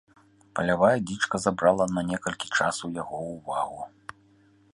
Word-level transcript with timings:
Палявая 0.59 0.93
дзічка 1.11 1.35
забрала 1.45 1.85
на 1.99 2.05
некалькі 2.11 2.47
часу 2.61 2.91
яго 3.01 3.17
ўвагу. 3.35 3.81